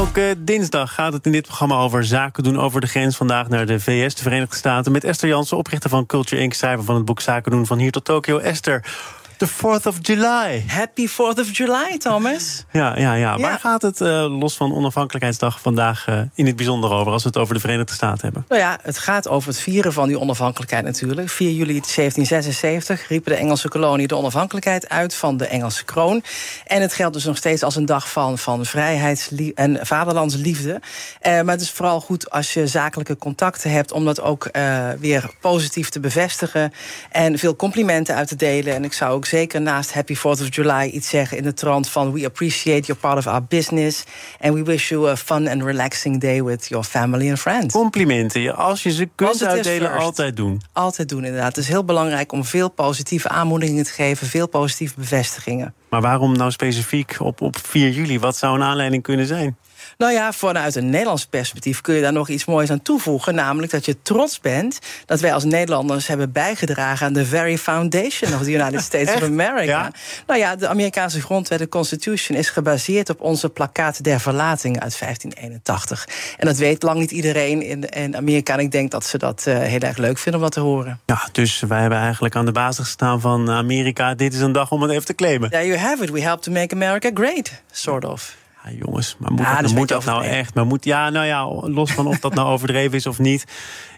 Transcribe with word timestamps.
Elke 0.00 0.34
dinsdag 0.38 0.94
gaat 0.94 1.12
het 1.12 1.26
in 1.26 1.32
dit 1.32 1.46
programma 1.46 1.76
over 1.76 2.04
zaken 2.04 2.42
doen 2.42 2.58
over 2.58 2.80
de 2.80 2.86
grens. 2.86 3.16
Vandaag 3.16 3.48
naar 3.48 3.66
de 3.66 3.80
VS, 3.80 4.14
de 4.14 4.22
Verenigde 4.22 4.56
Staten. 4.56 4.92
Met 4.92 5.04
Esther 5.04 5.28
Jansen, 5.28 5.56
oprichter 5.56 5.90
van 5.90 6.06
Culture 6.06 6.42
Inc., 6.42 6.52
schrijver 6.52 6.84
van 6.84 6.94
het 6.94 7.04
boek 7.04 7.20
Zaken 7.20 7.50
doen 7.50 7.66
van 7.66 7.78
hier 7.78 7.90
tot 7.90 8.04
Tokio. 8.04 8.38
Esther, 8.38 8.84
de 9.40 9.48
4th 9.48 9.86
of 9.86 9.96
July. 10.00 10.64
Happy 10.66 11.08
4th 11.08 11.38
of 11.38 11.56
July, 11.56 11.98
Thomas. 11.98 12.64
Ja, 12.72 12.98
ja, 12.98 13.14
ja. 13.14 13.38
Waar 13.38 13.58
gaat 13.58 13.82
het 13.82 14.00
uh, 14.00 14.38
los 14.38 14.56
van 14.56 14.74
Onafhankelijkheidsdag 14.74 15.60
vandaag 15.60 16.08
uh, 16.08 16.20
in 16.34 16.46
het 16.46 16.56
bijzonder 16.56 16.92
over... 16.92 17.12
als 17.12 17.22
we 17.22 17.28
het 17.28 17.38
over 17.38 17.54
de 17.54 17.60
Verenigde 17.60 17.92
Staten 17.92 18.20
hebben? 18.20 18.44
Nou 18.48 18.60
ja, 18.60 18.78
het 18.82 18.98
gaat 18.98 19.28
over 19.28 19.48
het 19.48 19.60
vieren 19.60 19.92
van 19.92 20.08
die 20.08 20.20
onafhankelijkheid 20.20 20.84
natuurlijk. 20.84 21.30
4 21.30 21.50
juli 21.50 21.80
1776 21.80 23.08
riepen 23.08 23.32
de 23.32 23.38
Engelse 23.38 23.68
kolonie 23.68 24.06
de 24.06 24.16
onafhankelijkheid 24.16 24.88
uit... 24.88 25.14
van 25.14 25.36
de 25.36 25.46
Engelse 25.46 25.84
kroon. 25.84 26.22
En 26.66 26.80
het 26.80 26.92
geldt 26.92 27.14
dus 27.14 27.24
nog 27.24 27.36
steeds 27.36 27.62
als 27.62 27.76
een 27.76 27.86
dag 27.86 28.10
van, 28.10 28.38
van 28.38 28.64
vrijheid 28.66 29.30
en 29.54 29.78
vaderlandsliefde. 29.82 30.70
Uh, 30.70 31.40
maar 31.40 31.54
het 31.54 31.60
is 31.60 31.70
vooral 31.70 32.00
goed 32.00 32.30
als 32.30 32.54
je 32.54 32.66
zakelijke 32.66 33.16
contacten 33.16 33.70
hebt... 33.70 33.92
om 33.92 34.04
dat 34.04 34.20
ook 34.20 34.50
weer 34.98 35.30
positief 35.40 35.88
te 35.88 36.00
bevestigen... 36.00 36.72
en 37.10 37.38
veel 37.38 37.56
complimenten 37.56 38.14
uit 38.14 38.28
te 38.28 38.36
delen. 38.36 38.74
En 38.74 38.84
ik 38.84 38.92
zou 38.92 39.12
ook 39.12 39.26
zeker 39.30 39.60
naast 39.60 39.92
Happy 39.92 40.14
4th 40.14 40.40
of 40.42 40.54
July 40.54 40.88
iets 40.88 41.08
zeggen 41.08 41.36
in 41.36 41.42
de 41.42 41.54
trant 41.54 41.88
van 41.88 42.12
we 42.12 42.24
appreciate 42.24 42.86
your 42.86 43.00
part 43.00 43.18
of 43.18 43.26
our 43.26 43.42
business 43.42 44.04
and 44.40 44.54
we 44.54 44.62
wish 44.62 44.88
you 44.88 45.08
a 45.08 45.16
fun 45.16 45.48
and 45.48 45.62
relaxing 45.62 46.20
day 46.20 46.42
with 46.42 46.68
your 46.68 46.84
family 46.84 47.28
and 47.28 47.38
friends. 47.38 47.74
Complimenten, 47.74 48.56
als 48.56 48.82
je 48.82 48.92
ze 48.92 49.08
kunt 49.14 49.44
uitdelen, 49.44 49.92
altijd 49.92 50.36
doen. 50.36 50.60
Altijd 50.72 51.08
doen, 51.08 51.24
inderdaad. 51.24 51.56
Het 51.56 51.64
is 51.64 51.68
heel 51.68 51.84
belangrijk 51.84 52.32
om 52.32 52.44
veel 52.44 52.68
positieve 52.68 53.28
aanmoedigingen 53.28 53.84
te 53.84 53.92
geven, 53.92 54.26
veel 54.26 54.48
positieve 54.48 54.94
bevestigingen. 54.96 55.74
Maar 55.90 56.00
waarom 56.00 56.36
nou 56.36 56.50
specifiek 56.50 57.16
op, 57.18 57.40
op 57.40 57.56
4 57.62 57.90
juli? 57.90 58.18
Wat 58.18 58.36
zou 58.36 58.54
een 58.54 58.62
aanleiding 58.62 59.02
kunnen 59.02 59.26
zijn? 59.26 59.56
Nou 60.00 60.12
ja, 60.12 60.32
vanuit 60.32 60.74
een 60.74 60.90
Nederlands 60.90 61.26
perspectief 61.26 61.80
kun 61.80 61.94
je 61.94 62.00
daar 62.02 62.12
nog 62.12 62.28
iets 62.28 62.44
moois 62.44 62.70
aan 62.70 62.82
toevoegen. 62.82 63.34
Namelijk 63.34 63.72
dat 63.72 63.84
je 63.84 64.02
trots 64.02 64.40
bent 64.40 64.78
dat 65.06 65.20
wij 65.20 65.34
als 65.34 65.44
Nederlanders 65.44 66.06
hebben 66.06 66.32
bijgedragen 66.32 67.06
aan 67.06 67.12
de 67.12 67.26
very 67.26 67.58
foundation 67.58 68.34
of 68.34 68.42
the 68.42 68.52
United 68.52 68.80
States 68.90 69.14
of 69.14 69.22
America. 69.22 69.90
Nou 70.26 70.40
ja, 70.40 70.56
de 70.56 70.68
Amerikaanse 70.68 71.20
grondwet, 71.20 71.58
de 71.58 71.68
Constitution, 71.68 72.38
is 72.38 72.50
gebaseerd 72.50 73.10
op 73.10 73.20
onze 73.20 73.48
plakkaat 73.48 74.04
der 74.04 74.20
verlating 74.20 74.80
uit 74.80 74.98
1581. 74.98 76.08
En 76.36 76.46
dat 76.46 76.56
weet 76.56 76.82
lang 76.82 76.98
niet 76.98 77.10
iedereen 77.10 77.62
in, 77.62 77.88
in 77.88 78.16
Amerika. 78.16 78.52
En 78.52 78.60
ik 78.60 78.70
denk 78.70 78.90
dat 78.90 79.06
ze 79.06 79.18
dat 79.18 79.44
uh, 79.48 79.58
heel 79.58 79.80
erg 79.80 79.96
leuk 79.96 80.18
vinden 80.18 80.40
om 80.40 80.46
dat 80.46 80.54
te 80.54 80.60
horen. 80.60 81.00
Ja, 81.06 81.28
dus 81.32 81.60
wij 81.60 81.80
hebben 81.80 81.98
eigenlijk 81.98 82.36
aan 82.36 82.44
de 82.44 82.52
basis 82.52 82.84
gestaan 82.84 83.20
van 83.20 83.50
Amerika. 83.50 84.14
Dit 84.14 84.34
is 84.34 84.40
een 84.40 84.52
dag 84.52 84.70
om 84.70 84.82
het 84.82 84.90
even 84.90 85.04
te 85.04 85.14
claimen. 85.14 85.48
You 85.50 85.76
have 85.80 86.02
it. 86.02 86.10
We 86.10 86.20
help 86.20 86.42
to 86.42 86.52
make 86.52 86.74
America 86.74 87.10
great, 87.14 87.62
sort 87.70 88.04
of. 88.04 88.36
Ja, 88.64 88.70
jongens, 88.70 89.16
maar 89.18 89.32
moet, 89.32 89.46
dat, 89.60 89.74
moet 89.74 89.88
dat 89.88 90.04
nou 90.04 90.24
echt? 90.24 90.54
Maar 90.54 90.66
moet, 90.66 90.84
ja, 90.84 91.10
nou 91.10 91.26
ja, 91.26 91.68
los 91.70 91.92
van 91.92 92.06
of 92.06 92.18
dat 92.18 92.34
nou 92.34 92.48
overdreven 92.54 92.96
is 92.96 93.06
of 93.06 93.18
niet. 93.18 93.44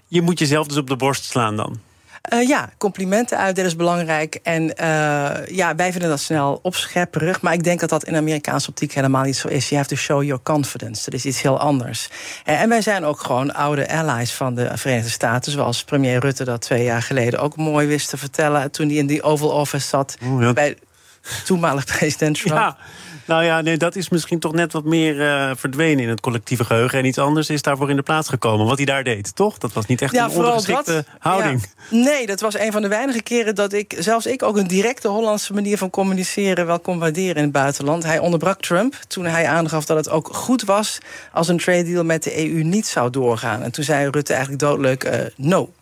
Je 0.06 0.22
moet 0.22 0.38
jezelf 0.38 0.66
dus 0.66 0.77
op 0.77 0.88
de 0.88 0.97
borst 0.97 1.25
slaan 1.25 1.56
dan. 1.56 1.80
Uh, 2.33 2.48
ja, 2.48 2.70
complimenten 2.78 3.38
uitdelen 3.38 3.70
is 3.70 3.77
belangrijk. 3.77 4.38
En 4.42 4.62
uh, 4.62 5.47
ja, 5.47 5.75
wij 5.77 5.91
vinden 5.91 6.10
dat 6.10 6.20
snel 6.20 6.58
opschepperig. 6.62 7.41
Maar 7.41 7.53
ik 7.53 7.64
denk 7.64 7.80
dat 7.80 7.88
dat 7.88 8.05
in 8.05 8.16
Amerikaanse 8.16 8.69
optiek 8.69 8.92
helemaal 8.92 9.25
niet 9.25 9.36
zo 9.36 9.48
is. 9.48 9.69
You 9.69 9.77
have 9.77 9.94
to 9.94 10.00
show 10.00 10.22
your 10.22 10.42
confidence. 10.42 11.05
Dat 11.05 11.14
is 11.14 11.25
iets 11.25 11.42
heel 11.42 11.58
anders. 11.58 12.08
En 12.44 12.69
wij 12.69 12.80
zijn 12.80 13.05
ook 13.05 13.20
gewoon 13.20 13.55
oude 13.55 13.88
allies 13.88 14.33
van 14.33 14.55
de 14.55 14.70
Verenigde 14.75 15.10
Staten. 15.10 15.53
Zoals 15.53 15.84
premier 15.84 16.20
Rutte 16.20 16.44
dat 16.44 16.60
twee 16.60 16.84
jaar 16.84 17.03
geleden 17.03 17.41
ook 17.41 17.56
mooi 17.56 17.86
wist 17.86 18.08
te 18.08 18.16
vertellen. 18.16 18.70
Toen 18.70 18.86
hij 18.88 18.97
in 18.97 19.06
die 19.06 19.22
Oval 19.22 19.50
Office 19.50 19.88
zat. 19.88 20.16
Oh, 20.25 20.42
ja. 20.42 20.53
Bij 20.53 20.77
toenmalig 21.45 21.84
president 21.84 22.39
Trump. 22.39 22.59
Ja. 22.59 22.77
Nou 23.27 23.45
ja, 23.45 23.61
nee, 23.61 23.77
dat 23.77 23.97
is 23.97 24.09
misschien 24.09 24.39
toch 24.39 24.53
net 24.53 24.73
wat 24.73 24.84
meer 24.84 25.17
uh, 25.17 25.51
verdwenen 25.56 26.05
in 26.05 26.09
het 26.09 26.20
collectieve 26.20 26.65
geheugen. 26.65 26.98
En 26.98 27.05
iets 27.05 27.19
anders 27.19 27.51
is 27.51 27.62
daarvoor 27.62 27.91
in 27.91 27.97
de 27.97 28.03
plaats 28.03 28.28
gekomen. 28.28 28.67
Wat 28.67 28.77
hij 28.77 28.87
daar 28.87 29.05
deed, 29.05 29.37
toch? 29.37 29.59
Dat 29.59 29.73
was 29.73 29.87
niet 29.87 30.03
echt 30.03 30.17
een 30.17 30.31
ondergeschikte 30.31 31.05
houding. 31.19 31.65
Ja. 31.91 31.97
Nee, 31.97 32.27
dat 32.27 32.41
was 32.41 32.59
een 32.59 32.73
van 32.73 32.82
de 32.82 32.88
weinige 32.88 33.22
keren 33.22 33.55
dat 33.55 33.72
ik, 33.72 33.94
zelfs 33.99 34.27
ik, 34.27 34.43
ook 34.43 34.56
een 34.56 34.66
directe 34.66 35.09
Hollandse 35.09 35.53
manier 35.53 35.78
van 35.78 35.91
communiceren 35.91 36.66
wel 36.66 36.81
kon 36.81 36.99
waarderen 36.99 37.37
in 37.37 37.43
het 37.43 37.53
buitenland. 37.53 38.05
Hij 38.05 38.19
onderbrak 38.19 38.61
Trump 38.61 38.94
toen 39.09 39.25
hij 39.25 39.47
aangaf 39.47 39.84
dat 39.84 39.97
het 39.97 40.09
ook 40.09 40.28
goed 40.32 40.62
was 40.62 40.99
als 41.32 41.49
een 41.49 41.59
trade 41.59 41.84
deal 41.84 42.05
met 42.05 42.22
de 42.22 42.38
EU 42.38 42.62
niet 42.62 42.87
zou 42.87 43.11
doorgaan. 43.11 43.62
En 43.62 43.71
toen 43.71 43.84
zei 43.84 44.11
Rutte 44.11 44.32
eigenlijk 44.32 44.62
doodleuk: 44.62 45.05
uh, 45.05 45.12
no. 45.37 45.72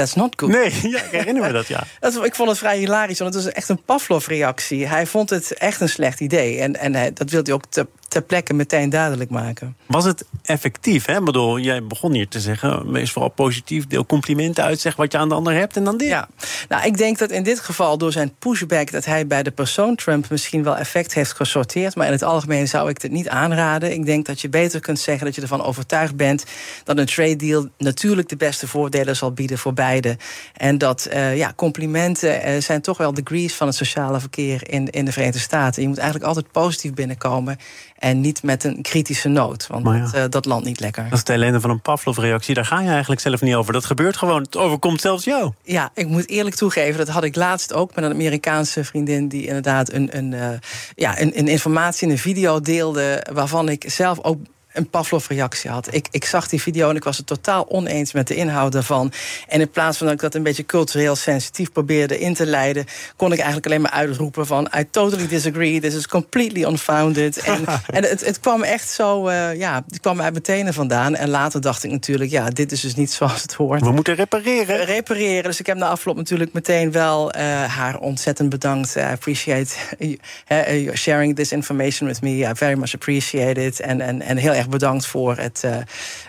That's 0.00 0.14
not 0.14 0.32
good. 0.36 0.50
Nee, 0.50 0.72
ja, 0.92 1.02
ik 1.02 1.10
herinner 1.10 1.42
me 1.42 1.52
dat, 1.52 1.66
ja. 1.66 1.84
dat, 2.00 2.24
ik 2.24 2.34
vond 2.34 2.48
het 2.48 2.58
vrij 2.58 2.78
hilarisch, 2.78 3.18
want 3.18 3.34
het 3.34 3.44
was 3.44 3.52
echt 3.52 3.68
een 3.68 3.82
Pavlov-reactie. 3.82 4.86
Hij 4.86 5.06
vond 5.06 5.30
het 5.30 5.54
echt 5.54 5.80
een 5.80 5.88
slecht 5.88 6.20
idee. 6.20 6.60
En, 6.60 6.76
en 6.76 6.94
hij, 6.94 7.12
dat 7.12 7.30
wilde 7.30 7.50
hij 7.50 7.54
ook 7.54 7.64
te, 7.68 7.86
ter 8.10 8.22
plekke 8.22 8.54
meteen 8.54 8.90
duidelijk 8.90 9.30
maken. 9.30 9.76
Was 9.86 10.04
het 10.04 10.24
effectief? 10.42 11.06
Hè? 11.06 11.18
Ik 11.18 11.24
bedoel, 11.24 11.58
jij 11.58 11.86
begon 11.86 12.12
hier 12.12 12.28
te 12.28 12.40
zeggen, 12.40 12.92
wees 12.92 13.12
vooral 13.12 13.30
positief, 13.30 13.86
deel 13.86 14.06
complimenten 14.06 14.64
uit, 14.64 14.80
zeg 14.80 14.96
wat 14.96 15.12
je 15.12 15.18
aan 15.18 15.28
de 15.28 15.34
ander 15.34 15.52
hebt 15.52 15.76
en 15.76 15.84
dan 15.84 15.96
dit. 15.96 16.08
Ja, 16.08 16.28
nou, 16.68 16.86
ik 16.86 16.96
denk 16.96 17.18
dat 17.18 17.30
in 17.30 17.42
dit 17.42 17.60
geval 17.60 17.98
door 17.98 18.12
zijn 18.12 18.32
pushback 18.38 18.90
dat 18.90 19.04
hij 19.04 19.26
bij 19.26 19.42
de 19.42 19.50
persoon 19.50 19.94
Trump 19.94 20.30
misschien 20.30 20.62
wel 20.62 20.76
effect 20.76 21.14
heeft 21.14 21.32
gesorteerd, 21.32 21.94
maar 21.94 22.06
in 22.06 22.12
het 22.12 22.22
algemeen 22.22 22.68
zou 22.68 22.88
ik 22.88 23.02
het 23.02 23.10
niet 23.10 23.28
aanraden. 23.28 23.92
Ik 23.92 24.06
denk 24.06 24.26
dat 24.26 24.40
je 24.40 24.48
beter 24.48 24.80
kunt 24.80 24.98
zeggen 24.98 25.26
dat 25.26 25.34
je 25.34 25.42
ervan 25.42 25.62
overtuigd 25.62 26.16
bent 26.16 26.44
dat 26.84 26.98
een 26.98 27.06
trade 27.06 27.36
deal 27.36 27.68
natuurlijk 27.78 28.28
de 28.28 28.36
beste 28.36 28.68
voordelen 28.68 29.16
zal 29.16 29.32
bieden 29.32 29.58
voor 29.58 29.72
beide. 29.72 30.16
En 30.56 30.78
dat 30.78 31.08
uh, 31.12 31.36
ja, 31.36 31.52
complimenten 31.56 32.48
uh, 32.48 32.60
zijn 32.60 32.80
toch 32.80 32.98
wel 32.98 33.14
degrees 33.14 33.54
van 33.54 33.66
het 33.66 33.76
sociale 33.76 34.20
verkeer 34.20 34.70
in, 34.70 34.90
in 34.90 35.04
de 35.04 35.12
Verenigde 35.12 35.40
Staten. 35.40 35.82
Je 35.82 35.88
moet 35.88 35.98
eigenlijk 35.98 36.28
altijd 36.28 36.52
positief 36.52 36.94
binnenkomen. 36.94 37.58
En 38.00 38.20
niet 38.20 38.42
met 38.42 38.64
een 38.64 38.82
kritische 38.82 39.28
noot. 39.28 39.66
Want 39.66 39.86
ja. 39.86 39.98
dat, 39.98 40.14
uh, 40.14 40.24
dat 40.28 40.44
landt 40.44 40.64
niet 40.64 40.80
lekker. 40.80 41.02
Dat 41.02 41.12
is 41.12 41.18
het 41.18 41.28
ellende 41.28 41.60
van 41.60 41.70
een 41.70 41.80
Pavlov-reactie. 41.80 42.54
Daar 42.54 42.64
ga 42.64 42.80
je 42.80 42.88
eigenlijk 42.88 43.20
zelf 43.20 43.40
niet 43.40 43.54
over. 43.54 43.72
Dat 43.72 43.84
gebeurt 43.84 44.16
gewoon. 44.16 44.42
Het 44.42 44.56
overkomt 44.56 45.00
zelfs 45.00 45.24
jou. 45.24 45.52
Ja, 45.62 45.90
ik 45.94 46.06
moet 46.06 46.28
eerlijk 46.28 46.56
toegeven. 46.56 46.98
Dat 46.98 47.08
had 47.08 47.24
ik 47.24 47.36
laatst 47.36 47.72
ook 47.72 47.94
met 47.94 48.04
een 48.04 48.12
Amerikaanse 48.12 48.84
vriendin. 48.84 49.28
die 49.28 49.46
inderdaad 49.46 49.92
een, 49.92 50.16
een, 50.16 50.32
uh, 50.32 50.48
ja, 50.94 51.20
een, 51.20 51.38
een 51.38 51.48
informatie 51.48 52.06
in 52.06 52.12
een 52.12 52.18
video 52.18 52.60
deelde. 52.60 53.26
waarvan 53.32 53.68
ik 53.68 53.84
zelf 53.90 54.22
ook 54.22 54.38
een 54.72 54.90
Pavlov-reactie 54.90 55.70
had. 55.70 55.94
Ik, 55.94 56.08
ik 56.10 56.24
zag 56.24 56.48
die 56.48 56.62
video 56.62 56.90
en 56.90 56.96
ik 56.96 57.04
was 57.04 57.16
het 57.16 57.26
totaal 57.26 57.68
oneens 57.68 58.12
met 58.12 58.26
de 58.26 58.34
inhoud 58.34 58.72
daarvan. 58.72 59.12
En 59.48 59.60
in 59.60 59.70
plaats 59.70 59.98
van 59.98 60.06
dat 60.06 60.14
ik 60.14 60.22
dat 60.22 60.34
een 60.34 60.42
beetje 60.42 60.66
cultureel 60.66 61.16
sensitief 61.16 61.72
probeerde 61.72 62.18
in 62.18 62.34
te 62.34 62.46
leiden... 62.46 62.84
kon 63.16 63.32
ik 63.32 63.38
eigenlijk 63.38 63.66
alleen 63.66 63.80
maar 63.80 63.90
uitroepen 63.90 64.46
van... 64.46 64.70
I 64.78 64.84
totally 64.90 65.26
disagree, 65.26 65.80
this 65.80 65.94
is 65.94 66.06
completely 66.06 66.64
unfounded. 66.64 67.38
en 67.44 67.64
en 67.86 68.04
het, 68.04 68.26
het 68.26 68.40
kwam 68.40 68.62
echt 68.62 68.88
zo, 68.88 69.28
uh, 69.28 69.54
ja, 69.54 69.82
het 69.88 70.00
kwam 70.00 70.20
uit 70.20 70.32
mijn 70.32 70.42
tenen 70.44 70.74
vandaan. 70.74 71.14
En 71.14 71.28
later 71.28 71.60
dacht 71.60 71.84
ik 71.84 71.90
natuurlijk, 71.90 72.30
ja, 72.30 72.48
dit 72.48 72.72
is 72.72 72.80
dus 72.80 72.94
niet 72.94 73.12
zoals 73.12 73.42
het 73.42 73.54
hoort. 73.54 73.80
We 73.80 73.92
moeten 73.92 74.14
repareren. 74.14 74.84
repareren, 74.84 75.42
dus 75.42 75.60
ik 75.60 75.66
heb 75.66 75.76
na 75.76 75.88
afloop 75.88 76.16
natuurlijk 76.16 76.52
meteen 76.52 76.92
wel 76.92 77.36
uh, 77.36 77.42
haar 77.64 77.98
ontzettend 77.98 78.48
bedankt. 78.48 78.96
I 78.96 79.00
appreciate 79.00 79.74
uh, 79.98 80.94
sharing 80.94 81.36
this 81.36 81.52
information 81.52 82.08
with 82.08 82.20
me. 82.20 82.30
I 82.30 82.52
very 82.54 82.78
much 82.78 82.94
appreciate 82.94 83.64
it. 83.64 83.80
En, 83.80 84.00
en, 84.00 84.22
en 84.22 84.36
heel 84.36 84.52
bedankt 84.68 85.06
voor 85.06 85.36
het, 85.36 85.62
uh, 85.64 85.76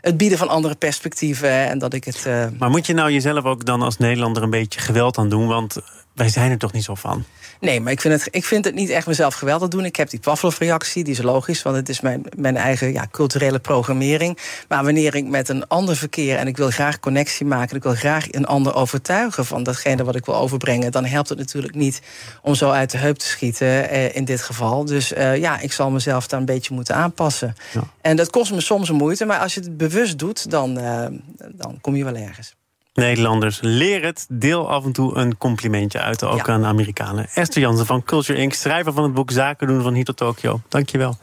het 0.01 0.17
bieden 0.17 0.37
van 0.37 0.47
andere 0.47 0.75
perspectieven. 0.75 1.49
En 1.49 1.79
dat 1.79 1.93
ik 1.93 2.03
het, 2.03 2.25
uh... 2.27 2.45
Maar 2.59 2.69
moet 2.69 2.85
je 2.85 2.93
nou 2.93 3.11
jezelf 3.11 3.43
ook 3.43 3.65
dan 3.65 3.81
als 3.81 3.97
Nederlander 3.97 4.43
een 4.43 4.49
beetje 4.49 4.79
geweld 4.79 5.17
aan 5.17 5.29
doen? 5.29 5.47
Want 5.47 5.77
wij 6.13 6.29
zijn 6.29 6.51
er 6.51 6.57
toch 6.57 6.71
niet 6.71 6.83
zo 6.83 6.95
van? 6.95 7.25
Nee, 7.59 7.81
maar 7.81 7.91
ik 7.91 8.01
vind, 8.01 8.13
het, 8.13 8.35
ik 8.35 8.45
vind 8.45 8.65
het 8.65 8.75
niet 8.75 8.89
echt 8.89 9.07
mezelf 9.07 9.33
geweldig 9.33 9.67
doen. 9.69 9.85
Ik 9.85 9.95
heb 9.95 10.09
die 10.09 10.19
Pavlov-reactie, 10.19 11.03
die 11.03 11.13
is 11.13 11.21
logisch, 11.21 11.61
want 11.61 11.75
het 11.75 11.89
is 11.89 12.01
mijn, 12.01 12.23
mijn 12.37 12.57
eigen 12.57 12.93
ja, 12.93 13.07
culturele 13.11 13.59
programmering. 13.59 14.37
Maar 14.67 14.83
wanneer 14.83 15.15
ik 15.15 15.25
met 15.25 15.49
een 15.49 15.67
ander 15.67 15.95
verkeer 15.95 16.37
en 16.37 16.47
ik 16.47 16.57
wil 16.57 16.69
graag 16.69 16.99
connectie 16.99 17.45
maken, 17.45 17.75
ik 17.75 17.83
wil 17.83 17.93
graag 17.93 18.31
een 18.31 18.45
ander 18.45 18.75
overtuigen 18.75 19.45
van 19.45 19.63
datgene 19.63 20.03
wat 20.03 20.15
ik 20.15 20.25
wil 20.25 20.35
overbrengen, 20.35 20.91
dan 20.91 21.05
helpt 21.05 21.29
het 21.29 21.37
natuurlijk 21.37 21.75
niet 21.75 22.01
om 22.41 22.55
zo 22.55 22.69
uit 22.69 22.91
de 22.91 22.97
heup 22.97 23.17
te 23.17 23.25
schieten 23.25 23.89
eh, 23.89 24.15
in 24.15 24.25
dit 24.25 24.41
geval. 24.41 24.85
Dus 24.85 25.11
uh, 25.11 25.37
ja, 25.37 25.59
ik 25.59 25.71
zal 25.71 25.91
mezelf 25.91 26.27
daar 26.27 26.39
een 26.39 26.45
beetje 26.45 26.73
moeten 26.73 26.95
aanpassen. 26.95 27.55
Ja. 27.73 27.81
En 28.01 28.15
dat 28.15 28.29
kost 28.29 28.51
me 28.51 28.61
soms 28.61 28.89
een 28.89 28.95
moeite, 28.95 29.25
maar 29.25 29.39
als 29.39 29.53
je 29.53 29.59
het 29.59 29.77
bewust 29.77 30.19
doet, 30.19 30.49
dan, 30.49 30.79
uh, 30.79 31.05
dan 31.51 31.77
kom 31.81 31.95
je 31.95 32.03
wel 32.03 32.15
ergens. 32.15 32.55
Nederlanders, 32.93 33.59
leer 33.61 34.03
het. 34.03 34.25
Deel 34.29 34.69
af 34.69 34.85
en 34.85 34.91
toe 34.91 35.15
een 35.15 35.37
complimentje 35.37 35.99
uit, 35.99 36.23
ook 36.23 36.45
ja. 36.45 36.53
aan 36.53 36.65
Amerikanen. 36.65 37.27
Esther 37.33 37.61
Jansen 37.61 37.85
van 37.85 38.03
Culture 38.03 38.39
Inc., 38.39 38.53
schrijver 38.53 38.93
van 38.93 39.03
het 39.03 39.13
boek 39.13 39.31
Zaken 39.31 39.67
doen 39.67 39.81
van 39.81 39.93
hier 39.93 40.05
tot 40.05 40.17
Tokio. 40.17 40.61
Dankjewel. 40.67 41.17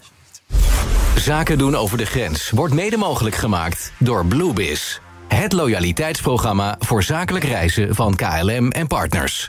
Zaken 1.16 1.58
doen 1.58 1.74
over 1.74 1.98
de 1.98 2.06
grens 2.06 2.50
wordt 2.50 2.74
mede 2.74 2.96
mogelijk 2.96 3.36
gemaakt 3.36 3.92
door 3.98 4.26
Bluebiz. 4.26 4.98
Het 5.28 5.52
loyaliteitsprogramma 5.52 6.76
voor 6.78 7.02
zakelijk 7.02 7.44
reizen 7.44 7.94
van 7.94 8.14
KLM 8.14 8.70
en 8.70 8.86
partners. 8.86 9.46